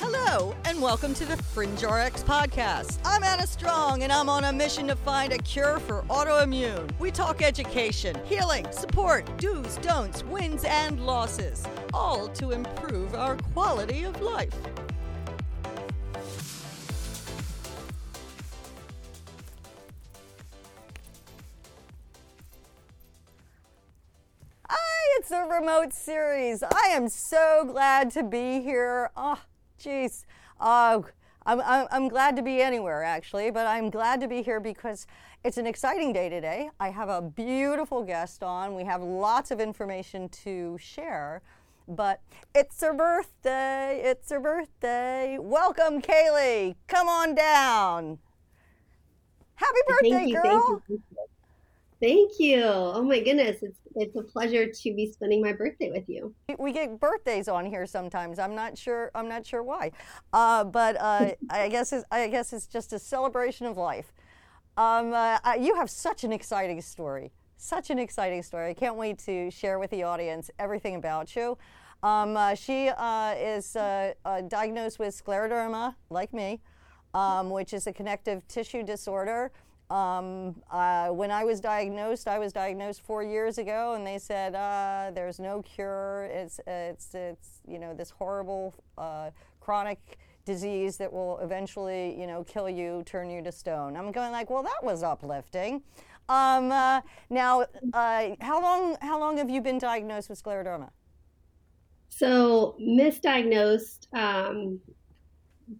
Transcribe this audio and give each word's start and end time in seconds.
Hello, 0.00 0.54
and 0.64 0.80
welcome 0.80 1.12
to 1.14 1.24
the 1.24 1.36
Fringe 1.36 1.82
RX 1.82 2.22
podcast. 2.22 2.98
I'm 3.04 3.22
Anna 3.22 3.46
Strong, 3.46 4.02
and 4.02 4.12
I'm 4.12 4.28
on 4.28 4.44
a 4.44 4.52
mission 4.52 4.86
to 4.88 4.96
find 4.96 5.32
a 5.32 5.38
cure 5.38 5.78
for 5.80 6.02
autoimmune. 6.04 6.90
We 6.98 7.10
talk 7.10 7.42
education, 7.42 8.18
healing, 8.24 8.66
support, 8.70 9.26
do's, 9.38 9.76
don'ts, 9.78 10.24
wins, 10.24 10.64
and 10.64 11.04
losses, 11.04 11.66
all 11.92 12.28
to 12.28 12.52
improve 12.52 13.14
our 13.14 13.36
quality 13.52 14.04
of 14.04 14.20
life. 14.20 14.54
It's 25.30 25.34
a 25.34 25.44
remote 25.60 25.92
series. 25.92 26.62
I 26.62 26.88
am 26.92 27.06
so 27.06 27.62
glad 27.70 28.10
to 28.12 28.22
be 28.22 28.62
here. 28.62 29.10
Oh, 29.14 29.38
jeez. 29.78 30.24
Uh, 30.58 31.02
I'm, 31.44 31.60
I'm, 31.60 31.86
I'm 31.90 32.08
glad 32.08 32.34
to 32.36 32.42
be 32.42 32.62
anywhere, 32.62 33.02
actually, 33.02 33.50
but 33.50 33.66
I'm 33.66 33.90
glad 33.90 34.22
to 34.22 34.28
be 34.28 34.40
here 34.40 34.58
because 34.58 35.06
it's 35.44 35.58
an 35.58 35.66
exciting 35.66 36.14
day 36.14 36.30
today. 36.30 36.70
I 36.80 36.88
have 36.88 37.10
a 37.10 37.20
beautiful 37.20 38.02
guest 38.04 38.42
on. 38.42 38.74
We 38.74 38.84
have 38.84 39.02
lots 39.02 39.50
of 39.50 39.60
information 39.60 40.30
to 40.30 40.78
share, 40.80 41.42
but 41.86 42.22
it's 42.54 42.80
her 42.80 42.94
birthday. 42.94 44.00
It's 44.02 44.30
her 44.30 44.40
birthday. 44.40 45.36
Welcome, 45.38 46.00
Kaylee. 46.00 46.76
Come 46.86 47.06
on 47.06 47.34
down. 47.34 48.18
Happy 49.56 49.80
birthday, 49.86 50.10
thank 50.10 50.28
you, 50.30 50.34
girl. 50.36 50.42
Thank 50.42 50.54
you, 50.54 50.82
thank 50.88 51.00
you. 51.10 51.28
Oh 52.94 53.02
my 53.02 53.20
goodness, 53.20 53.62
it's 53.62 53.78
it's 53.96 54.16
a 54.16 54.22
pleasure 54.22 54.66
to 54.70 54.94
be 54.94 55.10
spending 55.10 55.42
my 55.42 55.52
birthday 55.52 55.90
with 55.90 56.08
you. 56.08 56.34
We 56.58 56.72
get 56.72 57.00
birthdays 57.00 57.48
on 57.48 57.66
here 57.66 57.86
sometimes. 57.86 58.38
I'm 58.38 58.54
not 58.54 58.78
sure. 58.78 59.10
I'm 59.14 59.28
not 59.28 59.44
sure 59.44 59.62
why, 59.62 59.92
uh, 60.32 60.64
but 60.64 60.96
uh, 61.00 61.32
I 61.50 61.68
guess 61.68 61.92
it's, 61.92 62.04
I 62.10 62.28
guess 62.28 62.52
it's 62.52 62.66
just 62.66 62.92
a 62.92 62.98
celebration 62.98 63.66
of 63.66 63.76
life. 63.76 64.12
Um, 64.76 65.12
uh, 65.12 65.38
you 65.58 65.74
have 65.74 65.90
such 65.90 66.22
an 66.22 66.32
exciting 66.32 66.80
story. 66.82 67.32
Such 67.56 67.90
an 67.90 67.98
exciting 67.98 68.44
story. 68.44 68.70
I 68.70 68.74
can't 68.74 68.94
wait 68.94 69.18
to 69.20 69.50
share 69.50 69.80
with 69.80 69.90
the 69.90 70.04
audience 70.04 70.48
everything 70.60 70.94
about 70.94 71.34
you. 71.34 71.58
Um, 72.04 72.36
uh, 72.36 72.54
she 72.54 72.88
uh, 72.88 73.34
is 73.36 73.74
uh, 73.74 74.12
diagnosed 74.46 75.00
with 75.00 75.20
scleroderma, 75.20 75.96
like 76.10 76.32
me, 76.32 76.60
um, 77.12 77.50
which 77.50 77.72
is 77.72 77.88
a 77.88 77.92
connective 77.92 78.46
tissue 78.46 78.84
disorder. 78.84 79.50
Um, 79.90 80.62
uh, 80.70 81.08
when 81.08 81.30
I 81.30 81.44
was 81.44 81.60
diagnosed, 81.60 82.28
I 82.28 82.38
was 82.38 82.52
diagnosed 82.52 83.00
four 83.00 83.22
years 83.22 83.56
ago, 83.56 83.94
and 83.94 84.06
they 84.06 84.18
said 84.18 84.54
uh, 84.54 85.12
there's 85.14 85.38
no 85.38 85.62
cure. 85.62 86.28
It's 86.30 86.60
it's 86.66 87.14
it's 87.14 87.62
you 87.66 87.78
know 87.78 87.94
this 87.94 88.10
horrible 88.10 88.74
uh, 88.98 89.30
chronic 89.60 90.18
disease 90.44 90.98
that 90.98 91.10
will 91.10 91.38
eventually 91.38 92.18
you 92.20 92.26
know 92.26 92.44
kill 92.44 92.68
you, 92.68 93.02
turn 93.06 93.30
you 93.30 93.42
to 93.42 93.50
stone. 93.50 93.96
I'm 93.96 94.12
going 94.12 94.30
like, 94.30 94.50
well, 94.50 94.62
that 94.62 94.82
was 94.82 95.02
uplifting. 95.02 95.82
Um, 96.28 96.70
uh, 96.70 97.00
now, 97.30 97.64
uh, 97.94 98.30
how 98.40 98.60
long 98.60 98.98
how 99.00 99.18
long 99.18 99.38
have 99.38 99.48
you 99.48 99.62
been 99.62 99.78
diagnosed 99.78 100.28
with 100.28 100.42
scleroderma? 100.42 100.90
So 102.10 102.76
misdiagnosed. 102.78 104.12
Um, 104.12 104.80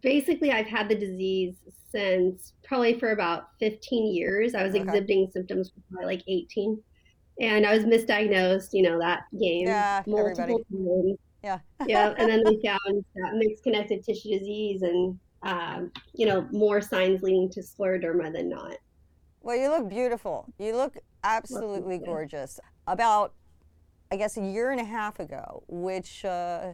basically, 0.00 0.50
I've 0.50 0.66
had 0.66 0.88
the 0.88 0.94
disease 0.94 1.56
since 1.90 2.52
probably 2.64 2.98
for 2.98 3.12
about 3.12 3.48
15 3.60 4.14
years. 4.14 4.54
I 4.54 4.62
was 4.62 4.74
okay. 4.74 4.82
exhibiting 4.82 5.30
symptoms 5.32 5.72
for 5.90 6.04
like 6.04 6.22
18. 6.26 6.80
And 7.40 7.66
I 7.66 7.74
was 7.74 7.84
misdiagnosed, 7.84 8.70
you 8.72 8.82
know, 8.82 8.98
that 8.98 9.24
game 9.38 9.66
yeah, 9.66 10.02
multiple 10.06 10.42
everybody. 10.42 10.64
times. 10.72 11.18
Yeah. 11.42 11.58
yeah. 11.86 12.14
And 12.18 12.28
then 12.28 12.42
they 12.44 12.58
found 12.64 13.04
that 13.14 13.34
mixed 13.34 13.62
connective 13.62 14.04
tissue 14.04 14.38
disease 14.38 14.82
and, 14.82 15.18
um, 15.42 15.92
you 16.14 16.26
know, 16.26 16.48
more 16.50 16.80
signs 16.80 17.22
leading 17.22 17.48
to 17.50 17.60
scleroderma 17.60 18.32
than 18.32 18.48
not. 18.48 18.76
Well, 19.40 19.56
you 19.56 19.68
look 19.70 19.88
beautiful. 19.88 20.52
You 20.58 20.74
look 20.76 20.98
absolutely 21.22 21.98
gorgeous. 21.98 22.58
About, 22.88 23.34
I 24.10 24.16
guess, 24.16 24.36
a 24.36 24.42
year 24.42 24.72
and 24.72 24.80
a 24.80 24.84
half 24.84 25.20
ago, 25.20 25.62
which, 25.68 26.24
uh, 26.24 26.72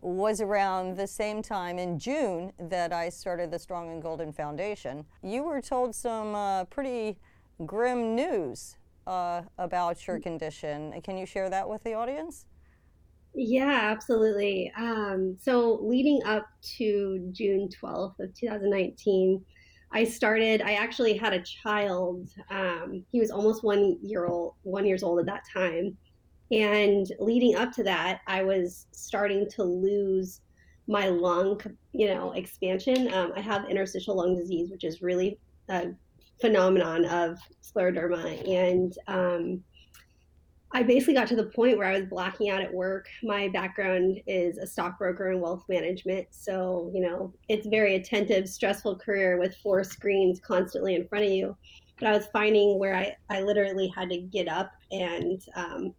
was 0.00 0.40
around 0.40 0.96
the 0.96 1.06
same 1.06 1.42
time 1.42 1.78
in 1.78 1.98
June 1.98 2.52
that 2.58 2.92
I 2.92 3.08
started 3.08 3.50
the 3.50 3.58
Strong 3.58 3.90
and 3.90 4.02
Golden 4.02 4.32
Foundation. 4.32 5.04
You 5.22 5.42
were 5.42 5.60
told 5.60 5.94
some 5.94 6.34
uh, 6.34 6.64
pretty 6.64 7.18
grim 7.66 8.14
news 8.14 8.76
uh, 9.06 9.42
about 9.56 10.06
your 10.06 10.20
condition. 10.20 11.00
Can 11.02 11.18
you 11.18 11.26
share 11.26 11.50
that 11.50 11.68
with 11.68 11.82
the 11.82 11.94
audience? 11.94 12.46
Yeah, 13.34 13.80
absolutely. 13.92 14.72
Um, 14.76 15.36
so, 15.40 15.78
leading 15.82 16.20
up 16.24 16.46
to 16.78 17.28
June 17.32 17.68
12th 17.68 18.18
of 18.20 18.34
2019, 18.34 19.44
I 19.92 20.04
started. 20.04 20.62
I 20.62 20.74
actually 20.74 21.16
had 21.16 21.32
a 21.32 21.42
child. 21.42 22.28
Um, 22.50 23.04
he 23.10 23.20
was 23.20 23.30
almost 23.30 23.64
one 23.64 23.96
year 24.02 24.26
old, 24.26 24.54
one 24.62 24.86
years 24.86 25.02
old 25.02 25.20
at 25.20 25.26
that 25.26 25.42
time, 25.52 25.96
and 26.50 27.06
leading 27.18 27.56
up 27.56 27.72
to 27.72 27.82
that, 27.84 28.20
I 28.26 28.42
was 28.42 28.86
starting 28.92 29.48
to 29.50 29.64
lose 29.64 30.40
my 30.86 31.08
lung, 31.08 31.60
you 31.92 32.06
know, 32.08 32.32
expansion. 32.32 33.12
Um, 33.12 33.32
I 33.36 33.40
have 33.40 33.68
interstitial 33.68 34.16
lung 34.16 34.36
disease, 34.36 34.70
which 34.70 34.84
is 34.84 35.02
really 35.02 35.38
a 35.68 35.88
phenomenon 36.40 37.04
of 37.04 37.38
scleroderma. 37.62 38.48
And 38.48 38.96
um, 39.06 39.62
I 40.72 40.82
basically 40.82 41.14
got 41.14 41.28
to 41.28 41.36
the 41.36 41.44
point 41.44 41.76
where 41.76 41.88
I 41.88 41.98
was 41.98 42.08
blacking 42.08 42.48
out 42.48 42.62
at 42.62 42.72
work. 42.72 43.08
My 43.22 43.48
background 43.48 44.20
is 44.26 44.56
a 44.56 44.66
stockbroker 44.66 45.30
and 45.30 45.40
wealth 45.42 45.64
management. 45.68 46.28
So, 46.30 46.90
you 46.94 47.02
know, 47.02 47.34
it's 47.48 47.66
very 47.66 47.96
attentive, 47.96 48.48
stressful 48.48 48.98
career 48.98 49.38
with 49.38 49.56
four 49.56 49.84
screens 49.84 50.40
constantly 50.40 50.94
in 50.94 51.06
front 51.08 51.26
of 51.26 51.30
you. 51.30 51.56
But 51.98 52.08
I 52.08 52.12
was 52.12 52.28
finding 52.32 52.78
where 52.78 52.94
I, 52.94 53.16
I 53.28 53.42
literally 53.42 53.92
had 53.94 54.08
to 54.10 54.18
get 54.18 54.48
up 54.48 54.70
and 54.90 55.42
um, 55.54 55.94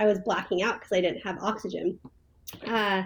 I 0.00 0.06
was 0.06 0.18
blacking 0.18 0.62
out 0.62 0.80
because 0.80 0.92
I 0.92 1.02
didn't 1.02 1.20
have 1.20 1.38
oxygen. 1.42 1.98
Uh, 2.66 3.02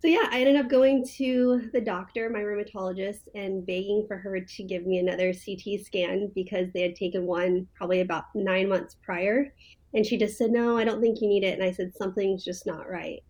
so 0.00 0.08
yeah, 0.08 0.28
I 0.30 0.40
ended 0.40 0.56
up 0.56 0.70
going 0.70 1.04
to 1.16 1.68
the 1.72 1.80
doctor, 1.80 2.30
my 2.30 2.38
rheumatologist, 2.38 3.28
and 3.34 3.66
begging 3.66 4.04
for 4.06 4.16
her 4.16 4.40
to 4.40 4.62
give 4.62 4.86
me 4.86 4.98
another 4.98 5.32
CT 5.32 5.84
scan 5.84 6.30
because 6.32 6.68
they 6.72 6.82
had 6.82 6.94
taken 6.94 7.26
one 7.26 7.66
probably 7.74 8.02
about 8.02 8.24
nine 8.36 8.68
months 8.68 8.96
prior. 9.02 9.52
And 9.94 10.06
she 10.06 10.16
just 10.16 10.38
said, 10.38 10.52
No, 10.52 10.78
I 10.78 10.84
don't 10.84 11.00
think 11.00 11.20
you 11.20 11.28
need 11.28 11.42
it. 11.42 11.58
And 11.58 11.64
I 11.64 11.72
said, 11.72 11.92
Something's 11.96 12.44
just 12.44 12.66
not 12.66 12.88
right. 12.88 13.20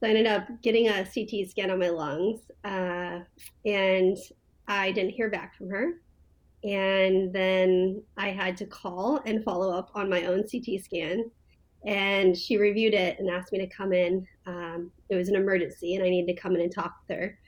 So 0.00 0.06
I 0.06 0.10
ended 0.10 0.28
up 0.28 0.48
getting 0.62 0.88
a 0.88 1.04
CT 1.04 1.50
scan 1.50 1.70
on 1.70 1.78
my 1.78 1.90
lungs, 1.90 2.40
uh, 2.64 3.20
and 3.66 4.16
I 4.66 4.92
didn't 4.92 5.10
hear 5.10 5.28
back 5.28 5.56
from 5.56 5.68
her. 5.68 6.00
And 6.64 7.34
then 7.34 8.02
I 8.16 8.30
had 8.30 8.56
to 8.58 8.66
call 8.66 9.20
and 9.26 9.44
follow 9.44 9.76
up 9.76 9.90
on 9.94 10.08
my 10.08 10.24
own 10.24 10.44
CT 10.50 10.82
scan 10.82 11.30
and 11.86 12.36
she 12.36 12.56
reviewed 12.56 12.94
it 12.94 13.18
and 13.18 13.30
asked 13.30 13.52
me 13.52 13.58
to 13.58 13.66
come 13.66 13.92
in. 13.92 14.26
Um, 14.46 14.90
it 15.08 15.16
was 15.16 15.28
an 15.28 15.36
emergency, 15.36 15.94
and 15.94 16.04
I 16.04 16.10
needed 16.10 16.34
to 16.34 16.40
come 16.40 16.54
in 16.54 16.60
and 16.60 16.72
talk 16.72 16.96
with 17.08 17.16
her. 17.16 17.38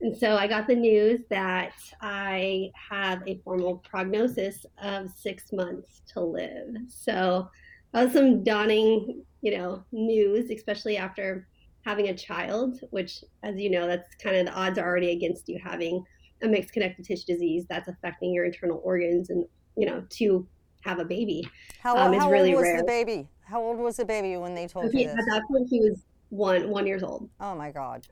And 0.00 0.16
so 0.16 0.36
I 0.36 0.48
got 0.48 0.66
the 0.66 0.74
news 0.74 1.20
that 1.30 1.74
I 2.00 2.70
have 2.90 3.22
a 3.26 3.40
formal 3.44 3.78
prognosis 3.88 4.66
of 4.82 5.10
six 5.10 5.52
months 5.52 6.02
to 6.12 6.20
live. 6.20 6.74
So 6.88 7.48
that 7.92 8.04
was 8.04 8.12
some 8.12 8.42
daunting, 8.42 9.22
you 9.42 9.56
know, 9.56 9.84
news, 9.92 10.50
especially 10.50 10.96
after 10.96 11.46
having 11.84 12.08
a 12.08 12.16
child, 12.16 12.80
which, 12.90 13.22
as 13.42 13.56
you 13.58 13.70
know, 13.70 13.86
that's 13.86 14.14
kind 14.16 14.36
of 14.36 14.46
the 14.46 14.52
odds 14.52 14.78
are 14.78 14.86
already 14.86 15.10
against 15.10 15.48
you 15.48 15.60
having 15.62 16.04
a 16.42 16.48
mixed 16.48 16.72
connective 16.72 17.06
tissue 17.06 17.26
disease 17.26 17.64
that's 17.68 17.88
affecting 17.88 18.32
your 18.32 18.44
internal 18.44 18.80
organs, 18.84 19.30
and 19.30 19.44
you 19.76 19.86
know, 19.86 20.04
to 20.10 20.46
have 20.84 20.98
a 20.98 21.04
baby 21.04 21.48
how, 21.82 21.96
um, 21.96 22.12
how 22.12 22.30
really 22.30 22.54
old 22.54 22.60
was 22.60 22.68
rare. 22.68 22.78
the 22.78 22.84
baby? 22.84 23.26
How 23.44 23.60
old 23.60 23.78
was 23.78 23.96
the 23.96 24.04
baby 24.04 24.36
when 24.36 24.54
they 24.54 24.68
told 24.68 24.92
he, 24.92 25.02
you 25.02 25.08
this? 25.08 25.18
At 25.18 25.26
that 25.26 25.42
point, 25.48 25.68
he 25.68 25.80
was 25.80 26.04
one 26.28 26.68
one 26.70 26.86
years 26.86 27.02
old. 27.02 27.28
Oh 27.40 27.56
my 27.56 27.72
god. 27.72 28.06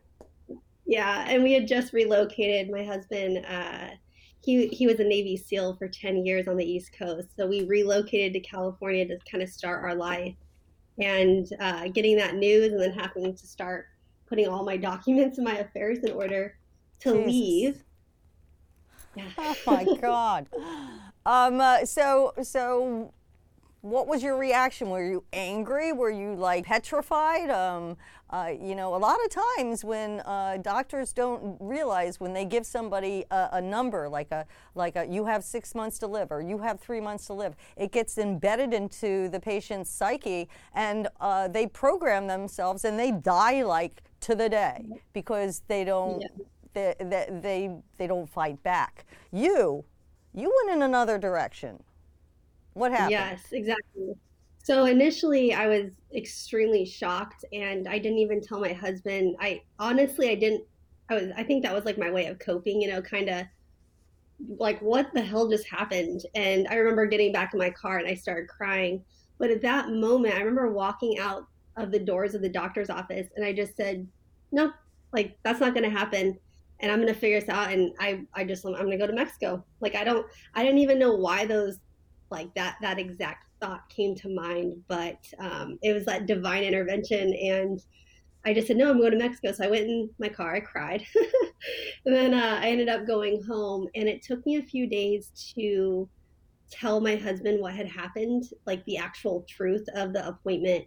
Yeah, 0.87 1.25
and 1.28 1.44
we 1.44 1.52
had 1.52 1.69
just 1.69 1.93
relocated. 1.93 2.69
My 2.69 2.84
husband, 2.84 3.46
uh, 3.46 3.90
he 4.40 4.67
he 4.69 4.88
was 4.88 4.99
a 4.99 5.05
Navy 5.05 5.37
SEAL 5.37 5.76
for 5.76 5.87
ten 5.87 6.26
years 6.26 6.49
on 6.49 6.56
the 6.56 6.64
East 6.64 6.90
Coast, 6.99 7.28
so 7.37 7.46
we 7.46 7.64
relocated 7.64 8.32
to 8.32 8.40
California 8.40 9.06
to 9.06 9.19
kind 9.31 9.43
of 9.43 9.49
start 9.49 9.84
our 9.84 9.94
life. 9.94 10.34
And 10.99 11.46
uh, 11.61 11.88
getting 11.88 12.16
that 12.16 12.34
news, 12.34 12.73
and 12.73 12.81
then 12.81 12.93
having 12.93 13.34
to 13.34 13.46
start 13.46 13.87
putting 14.28 14.49
all 14.49 14.64
my 14.64 14.76
documents 14.88 15.38
and 15.38 15.44
my 15.44 15.58
affairs 15.58 15.99
in 16.00 16.11
order 16.11 16.56
to 17.00 17.12
Jesus. 17.12 17.26
leave. 17.26 17.84
Yeah. 19.14 19.28
Oh 19.38 19.56
my 19.66 19.84
God. 20.00 20.49
um, 21.31 21.61
uh, 21.61 21.85
so 21.85 22.32
so 22.43 23.12
what 23.82 24.06
was 24.06 24.23
your 24.23 24.37
reaction? 24.37 24.91
Were 24.91 25.05
you 25.05 25.25
angry? 25.32 25.93
Were 25.93 26.11
you 26.11 26.35
like 26.35 26.67
petrified? 26.67 27.49
Um, 27.50 27.97
uh, 28.29 28.53
you 28.61 28.75
know, 28.75 28.94
a 28.94 28.99
lot 28.99 29.17
of 29.25 29.31
times 29.31 29.85
when 29.85 30.21
uh, 30.21 30.59
doctors 30.61 31.12
don't 31.12 31.56
realize 31.61 32.21
when 32.21 32.32
they 32.32 32.44
give 32.44 32.67
somebody 32.67 33.25
a, 33.31 33.49
a, 33.53 33.61
number 33.61 34.09
like 34.09 34.31
a 34.31 34.44
like 34.75 34.97
a 34.97 35.06
you 35.06 35.25
have 35.25 35.43
six 35.43 35.75
months 35.75 35.99
to 36.00 36.06
live 36.06 36.31
or 36.31 36.41
you 36.41 36.59
have 36.59 36.79
three 36.79 37.00
months 37.00 37.27
to 37.27 37.33
live, 37.33 37.55
it 37.76 37.91
gets 37.91 38.19
embedded 38.19 38.75
into 38.75 39.29
the 39.29 39.41
patient's 39.41 39.91
psyche 39.91 40.49
and 40.75 41.09
uh, 41.21 41.49
they 41.49 41.67
program 41.67 42.26
themselves 42.26 42.85
and 42.85 42.99
they 42.99 43.12
die 43.12 43.62
like 43.62 44.03
to 44.21 44.35
the 44.35 44.49
day 44.49 44.85
because 45.12 45.62
they 45.69 45.85
don't. 45.85 46.21
Yeah. 46.21 46.29
They, 46.73 46.94
they, 47.00 47.26
they, 47.43 47.76
they 47.99 48.06
don't 48.06 48.29
fight 48.29 48.62
back. 48.62 49.05
You, 49.33 49.85
you 50.35 50.53
went 50.65 50.77
in 50.77 50.82
another 50.82 51.19
direction 51.19 51.82
what 52.75 52.93
happened? 52.93 53.11
Yes, 53.11 53.43
exactly. 53.53 54.15
So 54.62 54.85
initially, 54.85 55.55
I 55.55 55.67
was 55.67 55.91
extremely 56.15 56.85
shocked, 56.85 57.44
and 57.53 57.88
I 57.88 57.99
didn't 57.99 58.19
even 58.19 58.41
tell 58.41 58.61
my 58.61 58.73
husband. 58.73 59.37
I 59.41 59.62
honestly, 59.79 60.31
I 60.31 60.35
didn't. 60.35 60.65
I 61.09 61.15
was. 61.15 61.31
I 61.37 61.43
think 61.43 61.65
that 61.65 61.75
was 61.75 61.85
like 61.85 61.99
my 61.99 62.11
way 62.11 62.27
of 62.27 62.38
coping. 62.38 62.81
You 62.81 62.88
know, 62.88 63.03
kind 63.03 63.29
of 63.29 63.47
like 64.59 64.81
what 64.81 65.12
the 65.15 65.21
hell 65.21 65.49
just 65.49 65.69
happened. 65.69 66.23
And 66.35 66.69
I 66.69 66.75
remember 66.76 67.06
getting 67.06 67.33
back 67.33 67.53
in 67.53 67.59
my 67.59 67.71
car 67.71 67.99
and 67.99 68.09
I 68.09 68.15
started 68.15 68.49
crying. 68.49 69.05
But 69.38 69.50
at 69.50 69.62
that 69.62 69.91
moment, 69.91 70.35
I 70.35 70.38
remember 70.38 70.71
walking 70.71 71.19
out 71.19 71.47
of 71.76 71.91
the 71.91 71.99
doors 71.99 72.35
of 72.35 72.43
the 72.43 72.49
doctor's 72.49 72.91
office, 72.91 73.29
and 73.37 73.44
I 73.44 73.53
just 73.53 73.76
said, 73.76 74.06
"No, 74.53 74.73
like 75.12 75.38
that's 75.43 75.61
not 75.61 75.75
going 75.75 75.91
to 75.91 75.99
happen." 75.99 76.38
And 76.81 76.91
I'm 76.91 77.00
gonna 77.00 77.15
figure 77.15 77.41
this 77.41 77.49
out. 77.49 77.73
And 77.73 77.93
I, 78.00 78.23
I 78.35 78.44
just, 78.44 78.65
I'm 78.65 78.73
gonna 78.75 78.99
go 78.99 79.06
to 79.06 79.12
Mexico. 79.12 79.65
Like 79.81 79.94
I 79.94 80.05
don't, 80.05 80.27
I 80.55 80.62
didn't 80.62 80.79
even 80.79 80.99
know 80.99 81.15
why 81.15 81.47
those 81.47 81.79
like 82.31 82.55
that 82.55 82.77
that 82.81 82.99
exact 82.99 83.44
thought 83.61 83.88
came 83.88 84.15
to 84.15 84.29
mind 84.29 84.75
but 84.88 85.19
um, 85.38 85.79
it 85.82 85.93
was 85.93 86.05
that 86.06 86.27
divine 86.27 86.62
intervention 86.62 87.35
and 87.35 87.82
i 88.47 88.55
just 88.55 88.67
said 88.67 88.77
no 88.77 88.91
i'm 88.91 88.99
going 88.99 89.11
to 89.11 89.19
mexico 89.19 89.53
so 89.53 89.65
i 89.65 89.69
went 89.69 89.85
in 89.85 90.09
my 90.19 90.29
car 90.29 90.55
i 90.55 90.61
cried 90.61 91.05
and 92.06 92.15
then 92.15 92.32
uh, 92.32 92.59
i 92.62 92.69
ended 92.69 92.88
up 92.88 93.06
going 93.06 93.43
home 93.43 93.87
and 93.94 94.09
it 94.09 94.23
took 94.23 94.44
me 94.47 94.56
a 94.56 94.62
few 94.62 94.88
days 94.88 95.31
to 95.55 96.09
tell 96.71 97.00
my 97.00 97.17
husband 97.17 97.61
what 97.61 97.75
had 97.75 97.88
happened 97.88 98.44
like 98.65 98.85
the 98.87 98.97
actual 98.97 99.44
truth 99.49 99.85
of 99.94 100.12
the 100.12 100.26
appointment 100.26 100.85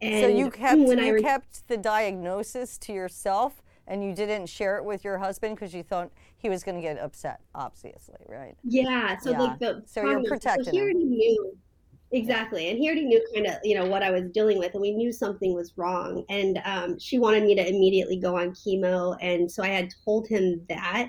and 0.00 0.22
so 0.22 0.28
you 0.28 0.50
kept 0.50 0.78
you 0.78 1.14
re- 1.14 1.22
kept 1.22 1.66
the 1.68 1.76
diagnosis 1.76 2.78
to 2.78 2.92
yourself 2.92 3.62
and 3.92 4.02
you 4.02 4.14
didn't 4.14 4.46
share 4.46 4.78
it 4.78 4.84
with 4.84 5.04
your 5.04 5.18
husband 5.18 5.54
because 5.54 5.74
you 5.74 5.82
thought 5.82 6.10
he 6.38 6.48
was 6.48 6.64
going 6.64 6.76
to 6.76 6.80
get 6.80 6.98
upset, 6.98 7.40
obviously, 7.54 8.16
right? 8.26 8.56
Yeah. 8.64 9.18
So 9.18 9.32
yeah. 9.32 9.38
like 9.38 9.58
the 9.58 9.82
so 9.84 10.02
you're 10.02 10.24
protecting. 10.24 10.64
So 10.64 10.70
he 10.70 10.80
already 10.80 11.04
knew 11.04 11.54
exactly, 12.10 12.70
and 12.70 12.78
he 12.78 12.86
already 12.86 13.04
knew 13.04 13.22
kind 13.34 13.46
of 13.46 13.56
you 13.62 13.74
know 13.74 13.84
what 13.84 14.02
I 14.02 14.10
was 14.10 14.30
dealing 14.30 14.58
with, 14.58 14.72
and 14.72 14.80
we 14.80 14.92
knew 14.92 15.12
something 15.12 15.54
was 15.54 15.74
wrong. 15.76 16.24
And 16.30 16.62
um, 16.64 16.98
she 16.98 17.18
wanted 17.18 17.44
me 17.44 17.54
to 17.54 17.68
immediately 17.68 18.16
go 18.16 18.38
on 18.38 18.52
chemo, 18.52 19.18
and 19.20 19.50
so 19.52 19.62
I 19.62 19.68
had 19.68 19.92
told 20.04 20.26
him 20.26 20.64
that. 20.70 21.08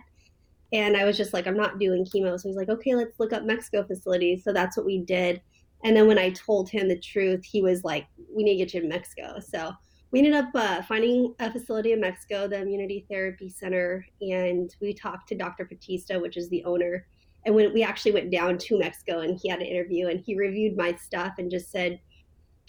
And 0.74 0.98
I 0.98 1.06
was 1.06 1.16
just 1.16 1.34
like, 1.34 1.46
I'm 1.46 1.56
not 1.56 1.78
doing 1.78 2.04
chemo. 2.04 2.38
So 2.38 2.50
he's 2.50 2.58
like, 2.58 2.70
okay, 2.70 2.96
let's 2.96 3.20
look 3.20 3.32
up 3.32 3.44
Mexico 3.44 3.84
facilities. 3.84 4.44
So 4.44 4.52
that's 4.52 4.76
what 4.76 4.88
we 4.88 4.98
did. 4.98 5.40
And 5.84 5.96
then 5.96 6.08
when 6.08 6.18
I 6.18 6.32
told 6.32 6.68
him 6.68 6.88
the 6.88 6.98
truth, 6.98 7.46
he 7.46 7.62
was 7.62 7.84
like, 7.84 8.08
we 8.36 8.44
need 8.44 8.54
to 8.54 8.58
get 8.58 8.74
you 8.74 8.82
to 8.82 8.88
Mexico. 8.88 9.40
So 9.40 9.72
we 10.14 10.20
ended 10.20 10.36
up 10.36 10.52
uh, 10.54 10.80
finding 10.84 11.34
a 11.40 11.52
facility 11.52 11.92
in 11.92 12.00
Mexico, 12.00 12.48
the 12.48 12.62
Immunity 12.62 13.04
Therapy 13.10 13.50
Center, 13.50 14.06
and 14.22 14.74
we 14.80 14.94
talked 14.94 15.28
to 15.30 15.36
Dr. 15.36 15.66
Bautista, 15.66 16.20
which 16.20 16.38
is 16.38 16.48
the 16.50 16.64
owner. 16.66 17.08
And 17.46 17.56
when 17.56 17.74
we 17.74 17.82
actually 17.82 18.12
went 18.12 18.30
down 18.30 18.60
to 18.60 18.78
Mexico, 18.78 19.22
and 19.22 19.40
he 19.42 19.50
had 19.50 19.60
an 19.60 19.66
interview, 19.66 20.10
and 20.10 20.20
he 20.20 20.38
reviewed 20.38 20.78
my 20.78 20.94
stuff 20.94 21.34
and 21.40 21.50
just 21.50 21.72
said, 21.72 22.00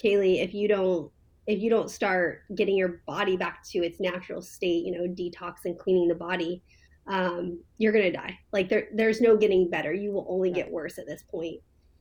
"Kaylee, 0.02 0.42
if 0.42 0.54
you 0.54 0.68
don't 0.68 1.12
if 1.46 1.60
you 1.60 1.68
don't 1.68 1.90
start 1.90 2.44
getting 2.54 2.78
your 2.78 3.02
body 3.06 3.36
back 3.36 3.62
to 3.64 3.80
its 3.80 4.00
natural 4.00 4.40
state, 4.40 4.82
you 4.86 4.92
know, 4.92 5.06
detox 5.06 5.66
and 5.66 5.78
cleaning 5.78 6.08
the 6.08 6.14
body, 6.14 6.62
um, 7.08 7.62
you're 7.76 7.92
gonna 7.92 8.10
die. 8.10 8.38
Like 8.54 8.70
there, 8.70 8.88
there's 8.94 9.20
no 9.20 9.36
getting 9.36 9.68
better. 9.68 9.92
You 9.92 10.12
will 10.12 10.26
only 10.30 10.50
get 10.50 10.72
worse 10.72 10.96
at 10.96 11.06
this 11.06 11.22
point." 11.22 11.60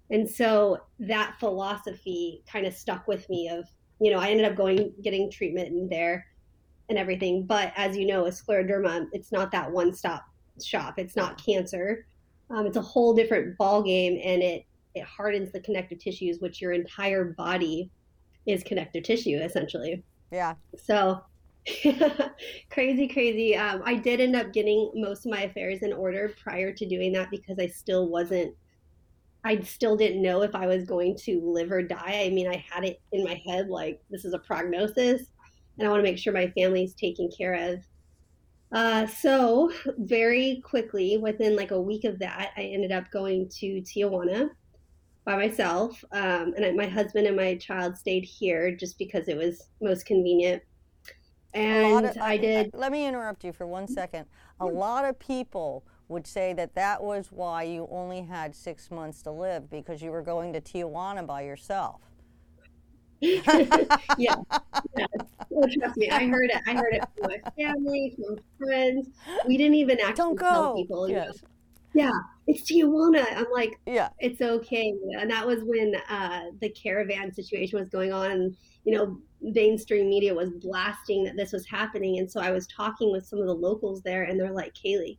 And 0.09 0.29
so 0.29 0.77
that 0.99 1.35
philosophy 1.37 2.43
kind 2.49 2.65
of 2.65 2.73
stuck 2.73 3.09
with 3.09 3.29
me 3.29 3.49
of 3.49 3.67
you 4.03 4.11
know, 4.11 4.19
I 4.19 4.29
ended 4.29 4.45
up 4.45 4.57
going 4.57 4.93
getting 5.01 5.31
treatment 5.31 5.69
in 5.69 5.87
there 5.87 6.25
and 6.89 6.97
everything. 6.97 7.45
But 7.45 7.71
as 7.77 7.95
you 7.95 8.05
know, 8.05 8.25
a 8.25 8.29
scleroderma, 8.29 9.07
it's 9.13 9.31
not 9.31 9.49
that 9.51 9.71
one 9.71 9.93
stop 9.93 10.25
shop. 10.61 10.95
It's 10.97 11.15
not 11.15 11.43
cancer. 11.43 12.05
Um, 12.49 12.65
it's 12.65 12.75
a 12.75 12.81
whole 12.81 13.13
different 13.13 13.57
ball 13.57 13.81
game, 13.81 14.19
and 14.23 14.43
it 14.43 14.65
it 14.93 15.05
hardens 15.05 15.51
the 15.53 15.61
connective 15.61 15.99
tissues, 15.99 16.39
which 16.39 16.61
your 16.61 16.73
entire 16.73 17.23
body 17.37 17.89
is 18.45 18.61
connective 18.63 19.03
tissue 19.03 19.37
essentially. 19.37 20.03
Yeah. 20.31 20.55
So 20.77 21.21
crazy, 22.69 23.07
crazy. 23.07 23.55
Um, 23.55 23.81
I 23.85 23.95
did 23.95 24.19
end 24.19 24.35
up 24.35 24.51
getting 24.51 24.91
most 24.95 25.25
of 25.25 25.31
my 25.31 25.43
affairs 25.43 25.81
in 25.81 25.93
order 25.93 26.33
prior 26.43 26.73
to 26.73 26.85
doing 26.85 27.13
that 27.13 27.31
because 27.31 27.57
I 27.57 27.67
still 27.67 28.09
wasn't 28.09 28.53
I 29.45 29.59
still 29.61 29.97
didn't 29.97 30.21
know 30.21 30.41
if 30.41 30.55
I 30.55 30.67
was 30.67 30.85
going 30.85 31.17
to 31.23 31.41
live 31.43 31.71
or 31.71 31.81
die. 31.81 32.23
I 32.25 32.29
mean, 32.29 32.47
I 32.47 32.63
had 32.69 32.85
it 32.85 33.01
in 33.11 33.23
my 33.23 33.41
head 33.45 33.67
like 33.67 34.01
this 34.09 34.25
is 34.25 34.33
a 34.33 34.39
prognosis, 34.39 35.23
and 35.77 35.87
I 35.87 35.91
want 35.91 35.99
to 35.99 36.09
make 36.09 36.17
sure 36.17 36.31
my 36.33 36.47
family's 36.57 36.93
taken 36.93 37.29
care 37.35 37.73
of. 37.73 37.79
Uh, 38.71 39.05
so, 39.05 39.71
very 39.97 40.61
quickly, 40.65 41.17
within 41.17 41.55
like 41.55 41.71
a 41.71 41.81
week 41.81 42.05
of 42.05 42.19
that, 42.19 42.51
I 42.57 42.61
ended 42.61 42.91
up 42.91 43.11
going 43.11 43.49
to 43.59 43.81
Tijuana 43.81 44.49
by 45.25 45.35
myself. 45.35 46.03
Um, 46.11 46.53
and 46.55 46.65
I, 46.65 46.71
my 46.71 46.87
husband 46.87 47.27
and 47.27 47.35
my 47.35 47.55
child 47.55 47.97
stayed 47.97 48.25
here 48.25 48.75
just 48.75 48.97
because 48.97 49.27
it 49.27 49.37
was 49.37 49.69
most 49.81 50.05
convenient. 50.05 50.63
And 51.53 52.07
of, 52.07 52.17
I 52.17 52.37
did. 52.37 52.71
Let 52.73 52.91
me 52.91 53.05
interrupt 53.05 53.43
you 53.43 53.53
for 53.53 53.67
one 53.67 53.87
second. 53.87 54.25
A 54.59 54.65
lot 54.65 55.05
of 55.05 55.19
people 55.19 55.83
would 56.13 56.27
say 56.27 56.53
that 56.53 56.75
that 56.75 57.03
was 57.03 57.31
why 57.31 57.63
you 57.63 57.87
only 57.91 58.21
had 58.21 58.55
six 58.55 58.89
months 58.89 59.21
to 59.23 59.31
live 59.31 59.69
because 59.69 60.01
you 60.01 60.11
were 60.11 60.21
going 60.21 60.53
to 60.53 60.61
Tijuana 60.61 61.25
by 61.25 61.41
yourself. 61.41 62.01
yeah, 63.19 63.41
yeah. 64.17 64.35
Oh, 65.55 65.67
trust 65.77 65.97
me, 65.97 66.09
I 66.09 66.27
heard 66.27 66.49
it. 66.49 66.61
I 66.67 66.73
heard 66.73 66.93
it 66.93 67.03
from 67.17 67.31
my 67.31 67.51
family, 67.57 68.15
from 68.15 68.37
friends. 68.57 69.07
We 69.47 69.57
didn't 69.57 69.75
even 69.75 69.99
actually 69.99 70.15
Don't 70.15 70.35
go. 70.35 70.49
tell 70.49 70.75
people. 70.75 71.09
Yes. 71.09 71.43
Yeah, 71.93 72.11
it's 72.47 72.69
Tijuana. 72.69 73.25
I'm 73.35 73.51
like, 73.51 73.79
yeah, 73.85 74.09
it's 74.19 74.41
okay. 74.41 74.93
And 75.19 75.29
that 75.29 75.45
was 75.45 75.59
when 75.63 75.95
uh, 76.09 76.41
the 76.59 76.69
caravan 76.69 77.31
situation 77.31 77.79
was 77.79 77.87
going 77.89 78.11
on, 78.11 78.31
and 78.31 78.57
you 78.83 78.97
know, 78.97 79.17
mainstream 79.41 80.09
media 80.09 80.33
was 80.33 80.49
blasting 80.49 81.23
that 81.23 81.37
this 81.37 81.53
was 81.53 81.65
happening. 81.67 82.19
And 82.19 82.29
so 82.29 82.41
I 82.41 82.51
was 82.51 82.67
talking 82.67 83.11
with 83.11 83.25
some 83.25 83.39
of 83.39 83.45
the 83.45 83.53
locals 83.53 84.01
there, 84.01 84.23
and 84.23 84.39
they're 84.39 84.51
like, 84.51 84.73
Kaylee, 84.73 85.17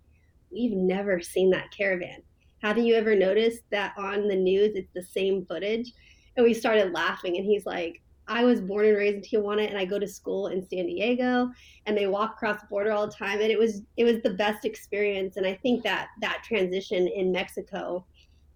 we've 0.54 0.76
never 0.76 1.20
seen 1.20 1.50
that 1.50 1.70
caravan. 1.76 2.22
Haven't 2.62 2.86
you 2.86 2.94
ever 2.94 3.14
noticed 3.14 3.62
that 3.70 3.92
on 3.98 4.28
the 4.28 4.36
news 4.36 4.72
it's 4.74 4.92
the 4.94 5.02
same 5.02 5.44
footage? 5.44 5.92
And 6.36 6.44
we 6.44 6.54
started 6.54 6.92
laughing, 6.92 7.36
and 7.36 7.44
he's 7.44 7.66
like, 7.66 8.00
I 8.26 8.44
was 8.44 8.60
born 8.60 8.86
and 8.86 8.96
raised 8.96 9.16
in 9.16 9.40
Tijuana 9.40 9.68
and 9.68 9.76
I 9.76 9.84
go 9.84 9.98
to 9.98 10.08
school 10.08 10.46
in 10.46 10.66
San 10.66 10.86
Diego 10.86 11.50
and 11.86 11.96
they 11.96 12.06
walk 12.06 12.32
across 12.32 12.60
the 12.60 12.66
border 12.68 12.90
all 12.92 13.06
the 13.06 13.12
time 13.12 13.40
and 13.40 13.50
it 13.50 13.58
was 13.58 13.82
it 13.96 14.04
was 14.04 14.22
the 14.22 14.30
best 14.30 14.64
experience 14.64 15.36
and 15.36 15.46
I 15.46 15.54
think 15.54 15.82
that 15.82 16.08
that 16.22 16.42
transition 16.42 17.06
in 17.06 17.32
Mexico 17.32 18.04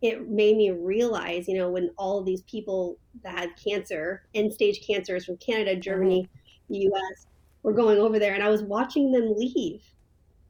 it 0.00 0.28
made 0.28 0.56
me 0.56 0.70
realize, 0.70 1.48
you 1.48 1.58
know, 1.58 1.70
when 1.70 1.90
all 1.98 2.22
these 2.22 2.42
people 2.42 2.98
that 3.24 3.36
had 3.36 3.50
cancer, 3.56 4.22
end 4.32 4.52
stage 4.52 4.86
cancers 4.86 5.24
from 5.24 5.36
Canada, 5.38 5.74
Germany, 5.74 6.22
mm-hmm. 6.22 6.72
the 6.72 6.78
US, 6.94 7.26
were 7.64 7.72
going 7.72 7.98
over 7.98 8.18
there 8.18 8.34
and 8.34 8.42
I 8.42 8.48
was 8.48 8.62
watching 8.62 9.12
them 9.12 9.34
leave 9.36 9.82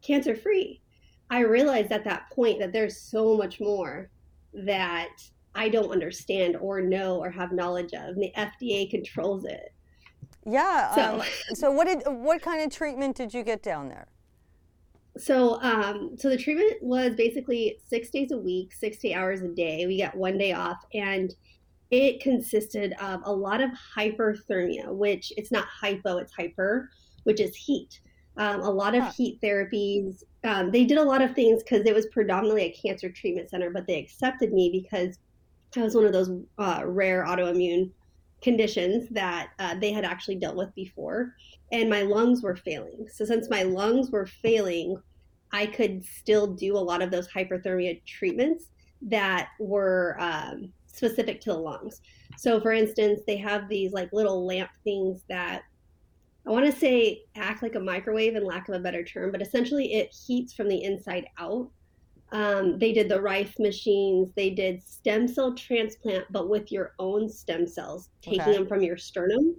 cancer 0.03 0.37
free. 0.37 0.81
I 1.31 1.41
realized 1.41 1.93
at 1.93 2.05
that 2.05 2.31
point 2.31 2.59
that 2.61 2.73
there's 2.73 3.01
so 3.01 3.37
much 3.37 3.61
more 3.61 4.11
that 4.55 5.11
I 5.55 5.69
don't 5.69 5.91
understand 5.91 6.57
or 6.57 6.81
know 6.81 7.19
or 7.19 7.31
have 7.31 7.53
knowledge 7.53 7.93
of. 7.93 8.17
And 8.17 8.23
the 8.23 8.33
FDA 8.37 8.91
controls 8.91 9.45
it. 9.45 9.73
Yeah. 10.47 10.95
So, 10.95 11.03
um, 11.03 11.23
so 11.55 11.71
what 11.71 11.87
did 11.87 12.03
what 12.07 12.41
kind 12.41 12.63
of 12.63 12.75
treatment 12.75 13.17
did 13.17 13.35
you 13.35 13.43
get 13.43 13.63
down 13.63 13.89
there? 13.89 14.09
So, 15.19 15.61
um, 15.63 16.17
so 16.17 16.31
the 16.31 16.39
treatment 16.39 16.81
was 16.81 17.15
basically 17.15 17.79
six 17.87 18.09
days 18.11 18.31
a 18.31 18.39
week, 18.39 18.73
sixty 18.73 19.15
hours 19.15 19.43
a 19.43 19.49
day. 19.49 19.87
We 19.87 20.01
got 20.01 20.17
one 20.17 20.39
day 20.39 20.53
off, 20.53 20.79
and 20.95 21.35
it 21.91 22.21
consisted 22.21 22.95
of 23.01 23.21
a 23.25 23.33
lot 23.33 23.61
of 23.61 23.71
hyperthermia, 23.97 24.89
which 24.95 25.33
it's 25.37 25.51
not 25.51 25.67
hypo, 25.67 26.19
it's 26.19 26.33
hyper, 26.33 26.89
which 27.25 27.41
is 27.41 27.55
heat 27.57 28.01
um, 28.39 28.61
a 28.61 28.71
lot 28.71 28.95
of 28.95 29.03
huh. 29.03 29.13
heat 29.17 29.41
therapies. 29.43 30.23
Um, 30.45 30.71
they 30.71 30.85
did 30.85 30.99
a 30.99 31.03
lot 31.03 31.21
of 31.21 31.35
things 31.35 31.63
because 31.63 31.85
it 31.85 31.95
was 31.95 32.07
predominantly 32.07 32.63
a 32.63 32.73
cancer 32.73 33.11
treatment 33.11 33.51
center, 33.51 33.71
but 33.71 33.87
they 33.87 33.99
accepted 33.99 34.53
me 34.53 34.71
because 34.71 35.19
I 35.77 35.83
was 35.83 35.95
one 35.95 36.07
of 36.07 36.13
those 36.13 36.31
uh, 36.57 36.83
rare 36.87 37.25
autoimmune 37.27 37.91
conditions 38.41 39.09
that 39.11 39.51
uh, 39.59 39.75
they 39.81 39.93
had 39.93 40.05
actually 40.05 40.37
dealt 40.37 40.57
with 40.57 40.75
before. 40.75 41.35
And 41.73 41.91
my 41.91 42.03
lungs 42.03 42.43
were 42.43 42.57
failing. 42.57 43.07
So, 43.13 43.25
since 43.25 43.51
my 43.51 43.65
lungs 43.65 44.11
were 44.11 44.27
failing, 44.27 44.97
I 45.53 45.67
could 45.67 46.05
still 46.05 46.47
do 46.47 46.77
a 46.77 46.79
lot 46.79 47.03
of 47.03 47.11
those 47.11 47.29
hyperthermia 47.29 48.05
treatments 48.07 48.67
that 49.03 49.49
were 49.59 50.17
um, 50.19 50.73
specific 50.87 51.41
to 51.43 51.53
the 51.53 51.59
lungs. 51.59 52.01
So, 52.37 52.61
for 52.61 52.73
instance, 52.73 53.21
they 53.27 53.37
have 53.37 53.69
these 53.69 53.93
like 53.93 54.13
little 54.13 54.47
lamp 54.47 54.71
things 54.85 55.23
that 55.29 55.63
I 56.47 56.51
want 56.51 56.67
to 56.67 56.73
say 56.73 57.23
act 57.37 57.63
like 57.63 57.75
a 57.75 57.81
microwave, 57.81 58.37
in 58.37 58.45
lack 58.45 58.69
of 58.69 58.75
a 58.75 58.79
better 58.79 59.05
term, 59.05 59.33
but 59.33 59.43
essentially 59.43 59.95
it 59.95 60.15
heats 60.15 60.55
from 60.55 60.69
the 60.69 60.83
inside 60.83 61.27
out. 61.39 61.71
Um, 62.31 62.79
they 62.79 62.93
did 62.93 63.09
the 63.09 63.21
Rife 63.21 63.59
machines. 63.59 64.33
They 64.35 64.51
did 64.51 64.83
stem 64.83 65.29
cell 65.29 65.55
transplant, 65.55 66.27
but 66.31 66.49
with 66.49 66.71
your 66.71 66.95
own 66.99 67.29
stem 67.29 67.67
cells, 67.67 68.11
taking 68.21 68.43
okay. 68.43 68.53
them 68.53 68.67
from 68.67 68.83
your 68.83 68.97
sternum. 68.97 69.57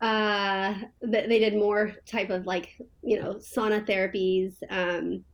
Uh, 0.00 0.74
they 1.00 1.38
did 1.38 1.54
more 1.54 1.94
type 2.06 2.30
of 2.30 2.44
like 2.44 2.76
you 3.02 3.20
know 3.20 3.34
sauna 3.34 3.86
therapies. 3.86 4.54
Um, 4.70 5.24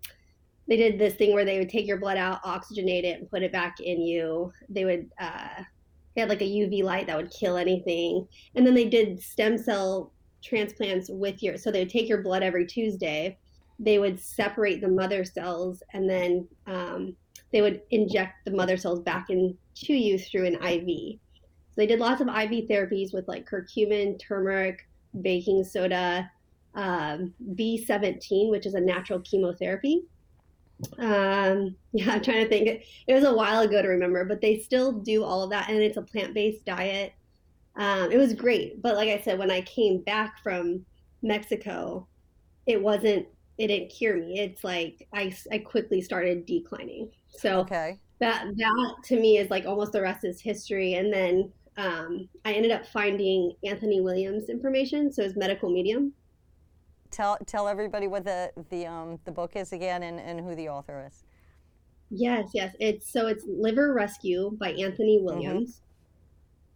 they 0.68 0.76
did 0.76 0.98
this 0.98 1.14
thing 1.14 1.32
where 1.32 1.46
they 1.46 1.58
would 1.58 1.70
take 1.70 1.86
your 1.86 1.96
blood 1.96 2.18
out, 2.18 2.42
oxygenate 2.42 3.04
it, 3.04 3.20
and 3.20 3.30
put 3.30 3.42
it 3.42 3.50
back 3.50 3.80
in 3.80 4.02
you. 4.02 4.52
They 4.68 4.84
would 4.84 5.10
uh, 5.18 5.62
they 6.14 6.20
had 6.20 6.28
like 6.28 6.42
a 6.42 6.44
UV 6.44 6.84
light 6.84 7.06
that 7.06 7.16
would 7.16 7.30
kill 7.30 7.56
anything, 7.56 8.28
and 8.54 8.66
then 8.66 8.74
they 8.74 8.84
did 8.84 9.22
stem 9.22 9.56
cell 9.56 10.12
transplants 10.42 11.08
with 11.08 11.42
your. 11.42 11.56
So 11.56 11.70
they 11.70 11.80
would 11.80 11.90
take 11.90 12.08
your 12.08 12.22
blood 12.22 12.42
every 12.42 12.66
Tuesday. 12.66 13.38
They 13.78 13.98
would 13.98 14.18
separate 14.18 14.80
the 14.80 14.88
mother 14.88 15.24
cells, 15.24 15.82
and 15.92 16.08
then 16.08 16.48
um, 16.66 17.16
they 17.52 17.62
would 17.62 17.82
inject 17.90 18.44
the 18.44 18.50
mother 18.50 18.76
cells 18.76 19.00
back 19.00 19.30
into 19.30 19.56
you 19.94 20.18
through 20.18 20.46
an 20.46 20.54
IV. 20.54 21.18
So 21.70 21.74
they 21.76 21.86
did 21.86 22.00
lots 22.00 22.20
of 22.20 22.28
IV 22.28 22.68
therapies 22.68 23.14
with 23.14 23.28
like 23.28 23.48
curcumin, 23.48 24.18
turmeric, 24.18 24.88
baking 25.22 25.64
soda, 25.64 26.30
um, 26.74 27.32
B17, 27.54 28.50
which 28.50 28.66
is 28.66 28.74
a 28.74 28.80
natural 28.80 29.20
chemotherapy 29.20 30.02
um 30.98 31.74
yeah 31.92 32.12
i'm 32.12 32.22
trying 32.22 32.42
to 32.42 32.48
think 32.48 32.84
it, 33.06 33.14
was 33.14 33.24
a 33.24 33.32
while 33.32 33.60
ago 33.60 33.82
to 33.82 33.88
remember 33.88 34.24
but 34.24 34.40
they 34.40 34.58
still 34.58 34.92
do 34.92 35.24
all 35.24 35.42
of 35.42 35.50
that 35.50 35.68
and 35.68 35.78
it's 35.78 35.96
a 35.96 36.02
plant-based 36.02 36.64
diet 36.64 37.12
um, 37.78 38.10
it 38.10 38.18
was 38.18 38.34
great 38.34 38.80
but 38.82 38.94
like 38.94 39.08
i 39.08 39.20
said 39.20 39.38
when 39.38 39.50
i 39.50 39.60
came 39.62 40.00
back 40.02 40.42
from 40.42 40.84
mexico 41.22 42.06
it 42.66 42.80
wasn't 42.80 43.26
it 43.56 43.68
didn't 43.68 43.90
cure 43.90 44.16
me 44.16 44.38
it's 44.38 44.62
like 44.62 45.06
i, 45.14 45.34
I 45.50 45.58
quickly 45.58 46.00
started 46.00 46.46
declining 46.46 47.10
so 47.28 47.60
okay 47.60 47.98
that 48.20 48.46
that 48.56 48.94
to 49.04 49.18
me 49.18 49.38
is 49.38 49.50
like 49.50 49.64
almost 49.64 49.92
the 49.92 50.02
rest 50.02 50.24
is 50.24 50.40
history 50.40 50.94
and 50.94 51.12
then 51.12 51.52
um, 51.76 52.28
i 52.44 52.52
ended 52.52 52.72
up 52.72 52.86
finding 52.86 53.52
anthony 53.64 54.00
williams 54.00 54.48
information 54.48 55.12
so 55.12 55.22
his 55.22 55.36
medical 55.36 55.70
medium 55.70 56.12
tell 57.10 57.38
tell 57.46 57.68
everybody 57.68 58.06
what 58.06 58.24
the 58.24 58.50
the 58.70 58.86
um 58.86 59.18
the 59.24 59.32
book 59.32 59.56
is 59.56 59.72
again 59.72 60.02
and, 60.02 60.20
and 60.20 60.40
who 60.40 60.54
the 60.54 60.68
author 60.68 61.04
is. 61.06 61.24
Yes, 62.10 62.50
yes. 62.54 62.74
It's 62.80 63.10
so 63.10 63.26
it's 63.26 63.44
Liver 63.46 63.92
Rescue 63.92 64.56
by 64.58 64.70
Anthony 64.72 65.18
mm-hmm. 65.18 65.26
Williams. 65.26 65.82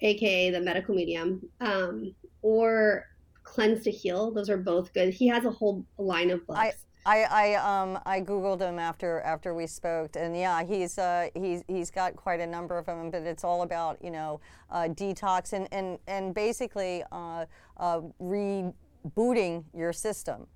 Aka 0.03 0.51
the 0.51 0.61
medical 0.61 0.95
medium, 0.95 1.41
um, 1.61 2.15
or 2.43 3.07
Cleanse 3.45 3.83
to 3.85 3.91
Heal. 3.91 4.31
Those 4.31 4.51
are 4.51 4.57
both 4.57 4.93
good. 4.93 5.13
He 5.15 5.29
has 5.29 5.45
a 5.45 5.51
whole 5.51 5.85
line 5.99 6.31
of 6.31 6.47
books. 6.47 6.59
I- 6.59 6.73
I, 7.05 7.25
I 7.25 7.55
um 7.55 7.99
I 8.07 8.21
googled 8.21 8.61
him 8.61 8.79
after 8.79 9.21
after 9.23 9.55
we 9.55 9.67
spoke, 9.67 10.15
and 10.15 10.37
yeah, 10.37 10.63
he's 10.63 10.99
uh 10.99 11.31
he's 11.35 11.65
he's 11.67 11.91
got 11.91 12.15
quite 12.15 12.39
a 12.39 12.47
number 12.47 12.79
of 12.79 12.87
them, 12.87 13.11
but 13.11 13.23
it's 13.23 13.43
all 13.43 13.63
about 13.63 13.99
you 14.05 14.13
know 14.13 14.41
uh, 14.71 14.87
detox 14.89 15.53
and 15.53 15.67
and 15.73 15.99
and 16.07 16.33
basically 16.33 17.03
uh, 17.11 17.47
uh, 17.79 18.03
re 18.21 18.71
booting 19.17 19.65
your 19.75 19.93
system 19.93 20.47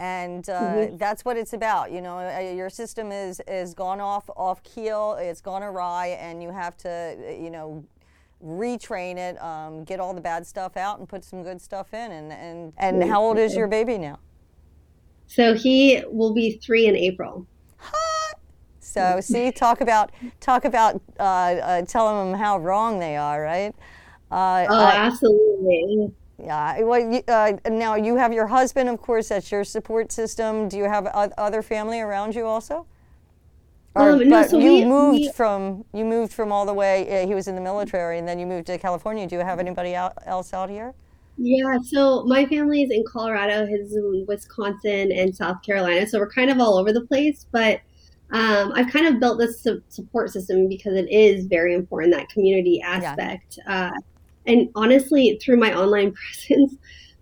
and 0.00 0.48
uh, 0.48 0.60
mm-hmm. 0.60 0.96
that's 0.96 1.24
what 1.24 1.36
it's 1.36 1.52
about 1.52 1.90
you 1.90 2.00
know 2.00 2.18
uh, 2.18 2.38
your 2.38 2.70
system 2.70 3.10
is 3.10 3.40
is 3.48 3.74
gone 3.74 4.00
off 4.00 4.30
off 4.36 4.62
keel 4.62 5.16
it's 5.18 5.40
gone 5.40 5.62
awry 5.62 6.16
and 6.20 6.42
you 6.42 6.50
have 6.50 6.76
to 6.76 7.16
you 7.40 7.50
know 7.50 7.84
retrain 8.44 9.16
it 9.16 9.40
um, 9.42 9.84
get 9.84 9.98
all 10.00 10.14
the 10.14 10.20
bad 10.20 10.46
stuff 10.46 10.76
out 10.76 10.98
and 10.98 11.08
put 11.08 11.24
some 11.24 11.42
good 11.42 11.60
stuff 11.60 11.92
in 11.92 12.12
and 12.12 12.32
and 12.32 12.72
and 12.78 13.02
how 13.04 13.22
old 13.22 13.38
is 13.38 13.54
your 13.54 13.66
baby 13.66 13.98
now 13.98 14.18
so 15.26 15.54
he 15.54 16.02
will 16.08 16.32
be 16.32 16.52
three 16.62 16.86
in 16.86 16.96
april 16.96 17.46
so 18.80 19.20
see 19.20 19.50
talk 19.50 19.80
about 19.80 20.10
talk 20.40 20.64
about 20.64 21.00
uh, 21.18 21.22
uh, 21.22 21.82
telling 21.82 22.30
them 22.30 22.38
how 22.38 22.58
wrong 22.58 22.98
they 22.98 23.16
are 23.16 23.42
right 23.42 23.74
uh, 24.30 24.66
oh 24.68 24.86
absolutely 24.86 26.12
yeah. 26.40 26.80
Well, 26.82 27.22
uh, 27.26 27.52
now 27.68 27.96
you 27.96 28.14
have 28.14 28.32
your 28.32 28.46
husband, 28.46 28.88
of 28.88 29.00
course. 29.00 29.28
That's 29.28 29.50
your 29.50 29.64
support 29.64 30.12
system. 30.12 30.68
Do 30.68 30.78
you 30.78 30.84
have 30.84 31.06
other 31.06 31.62
family 31.62 32.00
around 32.00 32.36
you 32.36 32.46
also? 32.46 32.86
Or, 33.98 34.10
um, 34.12 34.28
no, 34.28 34.46
so 34.46 34.58
you 34.58 34.72
we, 34.72 34.84
moved 34.84 35.20
we, 35.20 35.32
from 35.32 35.84
you 35.92 36.04
moved 36.04 36.32
from 36.32 36.52
all 36.52 36.64
the 36.64 36.74
way. 36.74 37.22
Uh, 37.22 37.26
he 37.26 37.34
was 37.34 37.48
in 37.48 37.54
the 37.54 37.60
military, 37.60 38.18
and 38.18 38.28
then 38.28 38.38
you 38.38 38.46
moved 38.46 38.66
to 38.68 38.78
California. 38.78 39.26
Do 39.26 39.34
you 39.36 39.42
have 39.42 39.58
anybody 39.58 39.94
out, 39.94 40.14
else 40.24 40.54
out 40.54 40.70
here? 40.70 40.94
Yeah. 41.36 41.78
So 41.84 42.24
my 42.24 42.46
family 42.46 42.82
is 42.82 42.90
in 42.90 43.04
Colorado, 43.04 43.66
his 43.66 43.94
in 43.94 44.24
Wisconsin, 44.28 45.10
and 45.12 45.34
South 45.34 45.62
Carolina. 45.62 46.06
So 46.06 46.18
we're 46.18 46.30
kind 46.30 46.50
of 46.50 46.60
all 46.60 46.78
over 46.78 46.92
the 46.92 47.06
place. 47.06 47.46
But 47.50 47.80
um, 48.30 48.72
I've 48.74 48.92
kind 48.92 49.06
of 49.06 49.20
built 49.20 49.38
this 49.38 49.66
support 49.88 50.30
system 50.30 50.68
because 50.68 50.94
it 50.94 51.10
is 51.10 51.46
very 51.46 51.74
important 51.74 52.14
that 52.14 52.28
community 52.28 52.80
aspect. 52.80 53.58
Yeah. 53.66 53.90
Uh, 53.90 54.00
and 54.46 54.68
honestly, 54.74 55.38
through 55.42 55.56
my 55.56 55.74
online 55.74 56.12
presence, 56.46 56.76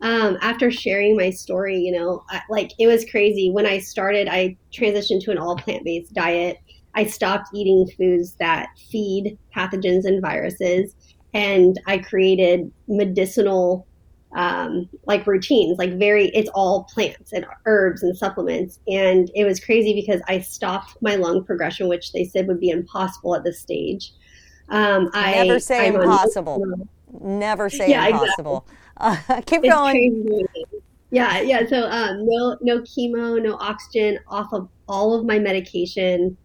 um, 0.07 0.39
after 0.41 0.71
sharing 0.71 1.17
my 1.17 1.31
story, 1.31 1.77
you 1.81 1.91
know, 1.91 2.23
I, 2.31 2.41
like 2.49 2.71
it 2.79 2.87
was 2.87 3.05
crazy. 3.11 3.51
When 3.51 3.67
I 3.67 3.81
started, 3.81 4.29
I 4.29 4.57
transitioned 4.73 5.25
to 5.25 5.33
an 5.33 5.39
all 5.39 5.57
plant 5.57 5.85
based 5.85 6.15
diet. 6.15 6.59
I 6.95 7.07
stopped 7.07 7.49
eating 7.53 7.91
foods 7.99 8.37
that 8.39 8.69
feed 8.89 9.37
pathogens 9.55 10.05
and 10.05 10.23
viruses, 10.23 10.95
and 11.35 11.81
I 11.87 11.99
created 11.99 12.71
medicinal 12.87 13.85
um, 14.37 14.89
like 15.07 15.27
routines, 15.27 15.77
like 15.79 15.99
very, 15.99 16.29
it's 16.29 16.51
all 16.55 16.85
plants 16.85 17.33
and 17.33 17.45
herbs 17.65 18.05
and 18.05 18.17
supplements. 18.17 18.79
And 18.87 19.29
it 19.35 19.45
was 19.45 19.59
crazy 19.59 19.93
because 19.93 20.21
I 20.29 20.39
stopped 20.39 20.97
my 21.01 21.17
lung 21.17 21.45
progression, 21.45 21.89
which 21.89 22.13
they 22.13 22.25
said 22.25 22.47
would 22.47 22.61
be 22.61 22.71
impossible 22.71 23.35
at 23.35 23.43
this 23.43 23.59
stage. 23.59 24.13
Um, 24.69 25.11
Never 25.15 25.59
say 25.59 25.89
I'm 25.89 25.97
impossible. 25.97 26.63
On, 26.63 27.39
Never 27.39 27.69
say 27.69 27.91
yeah, 27.91 28.07
impossible. 28.07 28.59
Exactly. 28.59 28.86
Uh, 28.97 29.17
keep 29.47 29.65
it's 29.65 29.75
going. 29.75 30.25
Crazy. 30.27 30.65
Yeah, 31.11 31.41
yeah. 31.41 31.67
So 31.67 31.89
um, 31.89 32.27
no, 32.27 32.57
no 32.61 32.81
chemo, 32.81 33.43
no 33.43 33.57
oxygen, 33.61 34.19
off 34.29 34.53
of 34.53 34.69
all 34.89 35.15
of 35.15 35.25
my 35.25 35.39
medication, 35.39 36.37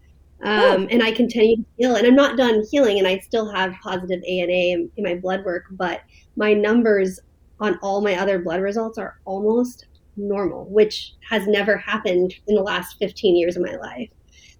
um, 0.44 0.88
and 0.90 1.04
I 1.04 1.12
continue 1.12 1.58
to 1.58 1.66
heal. 1.78 1.96
And 1.96 2.06
I'm 2.06 2.16
not 2.16 2.38
done 2.38 2.64
healing, 2.72 3.00
and 3.00 3.08
I 3.08 3.20
still 3.20 3.52
have 3.52 3.74
positive 3.84 4.22
ANA 4.28 4.88
in 4.96 5.04
my 5.04 5.16
blood 5.16 5.44
work, 5.44 5.66
but 5.72 6.02
my 6.36 6.54
numbers 6.54 7.20
on 7.60 7.78
all 7.82 8.02
my 8.02 8.16
other 8.16 8.40
blood 8.40 8.62
results 8.62 8.98
are 8.98 9.20
almost 9.26 9.86
normal, 10.18 10.66
which 10.66 11.14
has 11.30 11.48
never 11.48 11.78
happened 11.78 12.34
in 12.48 12.56
the 12.56 12.62
last 12.62 12.98
15 13.00 13.36
years 13.36 13.56
of 13.56 13.64
my 13.64 13.76
life. 13.76 14.10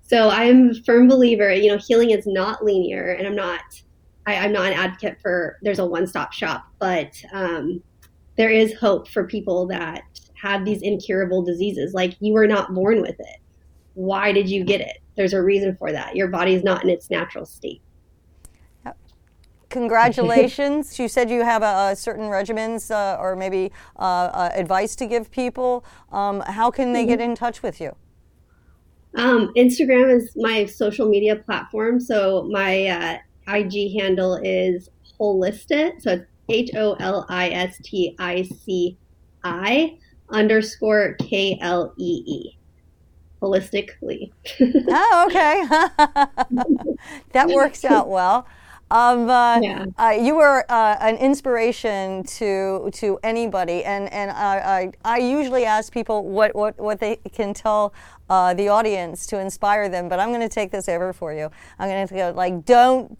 So 0.04 0.30
I'm 0.30 0.70
a 0.70 0.84
firm 0.84 1.08
believer, 1.08 1.54
you 1.54 1.70
know, 1.70 1.78
healing 1.78 2.12
is 2.12 2.28
not 2.28 2.64
linear, 2.64 3.14
and 3.14 3.26
I'm 3.26 3.36
not 3.36 3.62
I, 4.26 4.34
am 4.34 4.52
not 4.52 4.68
an 4.68 4.74
advocate 4.74 5.18
for 5.22 5.58
there's 5.62 5.80
a 5.80 5.86
one 5.86 6.08
stop 6.08 6.34
shop, 6.34 6.66
but 6.80 7.12
um, 7.34 7.82
there 8.38 8.50
is 8.50 8.74
hope 8.74 9.08
for 9.08 9.26
people 9.26 9.68
that 9.68 10.04
have 10.42 10.66
these 10.66 10.82
incurable 10.82 11.44
diseases. 11.44 11.94
Like 11.94 12.16
you 12.20 12.34
were 12.34 12.48
not 12.48 12.74
born 12.74 13.02
with 13.02 13.20
it. 13.20 13.38
Why 13.94 14.32
did 14.32 14.50
you 14.50 14.64
get 14.64 14.82
it? 14.82 14.98
There's 15.16 15.34
a 15.34 15.42
reason 15.42 15.76
for 15.76 15.92
that. 15.92 16.16
Your 16.16 16.28
body 16.28 16.54
is 16.54 16.64
not 16.64 16.84
in 16.84 16.90
its 16.90 17.10
natural 17.10 17.46
state. 17.46 17.82
Congratulations. 19.72 21.00
you 21.00 21.08
said 21.08 21.30
you 21.30 21.44
have 21.44 21.64
a, 21.64 21.92
a 21.92 21.96
certain 21.96 22.26
regimens 22.26 22.92
uh, 22.92 23.20
or 23.20 23.36
maybe 23.36 23.72
uh, 23.98 24.02
uh, 24.02 24.50
advice 24.54 24.96
to 24.98 25.06
give 25.06 25.32
people. 25.32 25.84
Um, 26.12 26.42
how 26.42 26.70
can 26.70 26.94
they 26.94 27.02
mm-hmm. 27.02 27.10
get 27.10 27.22
in 27.22 27.36
touch 27.36 27.64
with 27.64 27.82
you? 27.82 27.96
Um, 29.16 29.52
Instagram 29.58 30.14
is 30.14 30.32
my 30.36 30.66
social 30.66 31.08
media 31.10 31.38
platform. 31.38 32.00
So 32.00 32.48
my 32.52 32.88
uh, 32.88 33.18
IG 33.48 34.00
handle 34.00 34.36
is 34.36 34.90
holistic. 35.20 36.02
So 36.02 36.12
it's 36.12 36.26
H 36.50 36.72
O 36.76 36.94
L 37.00 37.26
I 37.30 37.50
S 37.50 37.78
T 37.84 38.16
I 38.20 38.44
C 38.44 38.98
I 39.44 39.98
underscore 40.30 41.16
K 41.20 41.58
L 41.62 41.94
E 41.98 42.24
E. 42.26 42.58
Holistically. 43.42 44.32
oh, 44.62 45.26
okay. 45.28 45.66
that 47.32 47.48
works 47.50 47.84
out 47.84 48.08
well. 48.08 48.48
Um, 48.92 49.30
uh, 49.30 49.60
yeah. 49.62 49.86
uh, 49.98 50.10
you 50.10 50.36
were 50.36 50.66
uh, 50.70 50.98
an 51.00 51.16
inspiration 51.16 52.24
to 52.24 52.90
to 52.96 53.18
anybody, 53.24 53.86
and 53.86 54.12
and 54.12 54.32
I, 54.32 54.92
I, 55.06 55.16
I 55.16 55.18
usually 55.20 55.64
ask 55.64 55.94
people 55.94 56.26
what, 56.26 56.54
what, 56.54 56.78
what 56.78 57.00
they 57.00 57.16
can 57.32 57.54
tell 57.54 57.94
uh, 58.30 58.54
the 58.54 58.68
audience 58.68 59.26
to 59.28 59.40
inspire 59.40 59.88
them. 59.88 60.10
But 60.10 60.20
I'm 60.20 60.28
going 60.28 60.42
to 60.42 60.50
take 60.50 60.72
this 60.72 60.90
over 60.90 61.14
for 61.14 61.34
you. 61.34 61.50
I'm 61.80 61.88
going 61.88 62.06
to 62.06 62.14
go 62.14 62.34
like, 62.36 62.66
don't 62.66 63.18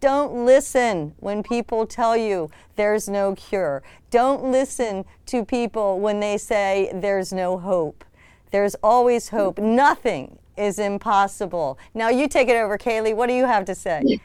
don't 0.00 0.44
listen 0.44 1.14
when 1.18 1.42
people 1.42 1.86
tell 1.86 2.16
you 2.16 2.50
there's 2.76 3.08
no 3.08 3.34
cure. 3.34 3.82
Don't 4.10 4.50
listen 4.52 5.04
to 5.26 5.44
people 5.44 5.98
when 6.00 6.20
they 6.20 6.38
say 6.38 6.90
there's 6.94 7.32
no 7.32 7.58
hope. 7.58 8.04
There's 8.50 8.74
always 8.82 9.28
hope. 9.30 9.58
Nothing 9.58 10.38
is 10.56 10.78
impossible. 10.78 11.78
Now 11.94 12.08
you 12.08 12.28
take 12.28 12.48
it 12.48 12.56
over, 12.56 12.78
Kaylee. 12.78 13.14
What 13.14 13.28
do 13.28 13.34
you 13.34 13.46
have 13.46 13.64
to 13.66 13.74
say? 13.74 14.20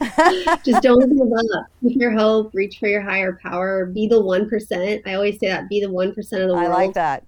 just 0.64 0.82
don't 0.82 1.00
give 1.00 1.56
up. 1.56 1.66
Keep 1.82 2.00
your 2.00 2.12
hope. 2.12 2.54
Reach 2.54 2.78
for 2.78 2.88
your 2.88 3.02
higher 3.02 3.38
power. 3.42 3.86
Be 3.86 4.06
the 4.06 4.20
one 4.20 4.48
percent. 4.48 5.02
I 5.06 5.14
always 5.14 5.38
say 5.40 5.48
that. 5.48 5.68
Be 5.68 5.80
the 5.80 5.90
one 5.90 6.14
percent 6.14 6.42
of 6.42 6.48
the 6.48 6.54
world. 6.54 6.66
I 6.66 6.72
like 6.72 6.94
that. 6.94 7.24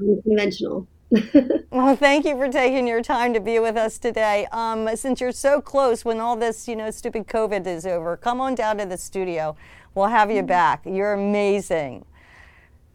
Unconventional. 0.00 0.86
well, 1.70 1.96
thank 1.96 2.26
you 2.26 2.36
for 2.36 2.48
taking 2.48 2.86
your 2.86 3.02
time 3.02 3.32
to 3.32 3.40
be 3.40 3.58
with 3.58 3.76
us 3.76 3.98
today. 3.98 4.46
Um, 4.52 4.88
since 4.94 5.20
you're 5.20 5.32
so 5.32 5.60
close, 5.60 6.04
when 6.04 6.20
all 6.20 6.36
this, 6.36 6.68
you 6.68 6.76
know, 6.76 6.90
stupid 6.90 7.26
COVID 7.26 7.66
is 7.66 7.86
over, 7.86 8.16
come 8.16 8.40
on 8.40 8.54
down 8.54 8.78
to 8.78 8.86
the 8.86 8.98
studio. 8.98 9.56
We'll 9.94 10.06
have 10.08 10.30
you 10.30 10.42
back. 10.42 10.82
You're 10.84 11.14
amazing. 11.14 12.04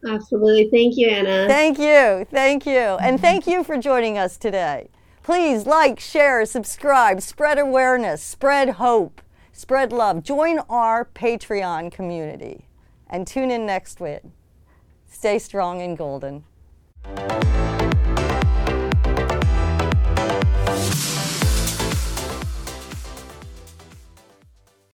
Absolutely. 0.06 0.68
Thank 0.70 0.96
you, 0.96 1.08
Anna. 1.08 1.48
Thank 1.48 1.78
you. 1.78 2.26
Thank 2.30 2.66
you. 2.66 2.72
And 2.72 3.20
thank 3.20 3.46
you 3.46 3.64
for 3.64 3.78
joining 3.78 4.16
us 4.16 4.36
today. 4.36 4.90
Please 5.22 5.66
like, 5.66 5.98
share, 5.98 6.44
subscribe, 6.44 7.22
spread 7.22 7.58
awareness, 7.58 8.22
spread 8.22 8.70
hope, 8.70 9.22
spread 9.52 9.92
love. 9.92 10.22
Join 10.22 10.58
our 10.68 11.06
Patreon 11.06 11.90
community 11.90 12.68
and 13.08 13.26
tune 13.26 13.50
in 13.50 13.64
next 13.64 14.00
week. 14.00 14.20
Stay 15.08 15.38
strong 15.38 15.80
and 15.80 15.96
golden. 15.96 16.44